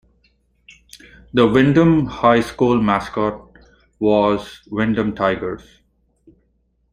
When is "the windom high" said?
1.31-2.39